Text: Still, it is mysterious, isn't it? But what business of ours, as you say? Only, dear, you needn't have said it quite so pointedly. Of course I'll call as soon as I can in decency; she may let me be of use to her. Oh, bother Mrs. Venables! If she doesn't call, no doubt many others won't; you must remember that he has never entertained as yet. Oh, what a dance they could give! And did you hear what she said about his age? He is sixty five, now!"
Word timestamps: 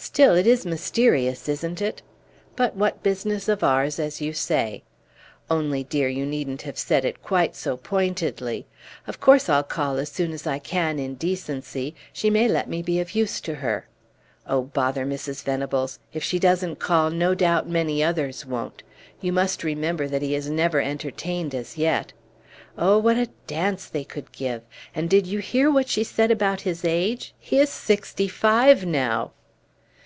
Still, 0.00 0.36
it 0.36 0.46
is 0.46 0.64
mysterious, 0.64 1.48
isn't 1.48 1.82
it? 1.82 2.02
But 2.54 2.76
what 2.76 3.02
business 3.02 3.48
of 3.48 3.64
ours, 3.64 3.98
as 3.98 4.20
you 4.20 4.32
say? 4.32 4.84
Only, 5.50 5.82
dear, 5.82 6.08
you 6.08 6.24
needn't 6.24 6.62
have 6.62 6.78
said 6.78 7.04
it 7.04 7.20
quite 7.20 7.56
so 7.56 7.76
pointedly. 7.76 8.64
Of 9.08 9.18
course 9.18 9.48
I'll 9.48 9.64
call 9.64 9.96
as 9.96 10.08
soon 10.08 10.30
as 10.32 10.46
I 10.46 10.60
can 10.60 11.00
in 11.00 11.16
decency; 11.16 11.96
she 12.12 12.30
may 12.30 12.46
let 12.46 12.68
me 12.68 12.80
be 12.80 13.00
of 13.00 13.16
use 13.16 13.40
to 13.40 13.56
her. 13.56 13.88
Oh, 14.46 14.62
bother 14.62 15.04
Mrs. 15.04 15.42
Venables! 15.42 15.98
If 16.12 16.22
she 16.22 16.38
doesn't 16.38 16.78
call, 16.78 17.10
no 17.10 17.34
doubt 17.34 17.68
many 17.68 18.00
others 18.02 18.46
won't; 18.46 18.84
you 19.20 19.32
must 19.32 19.64
remember 19.64 20.06
that 20.06 20.22
he 20.22 20.32
has 20.34 20.48
never 20.48 20.80
entertained 20.80 21.56
as 21.56 21.76
yet. 21.76 22.12
Oh, 22.78 22.98
what 22.98 23.18
a 23.18 23.30
dance 23.48 23.86
they 23.88 24.04
could 24.04 24.30
give! 24.30 24.62
And 24.94 25.10
did 25.10 25.26
you 25.26 25.40
hear 25.40 25.68
what 25.68 25.88
she 25.88 26.04
said 26.04 26.30
about 26.30 26.60
his 26.60 26.84
age? 26.84 27.34
He 27.40 27.58
is 27.58 27.68
sixty 27.68 28.28
five, 28.28 28.86
now!" 28.86 29.32